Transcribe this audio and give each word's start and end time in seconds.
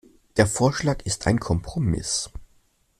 Der 0.37 0.47
Vorschlag 0.47 1.03
ist 1.05 1.27
ein 1.27 1.39
Kompromiss. 1.39 2.31